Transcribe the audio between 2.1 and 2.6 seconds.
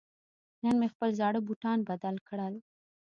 کړل.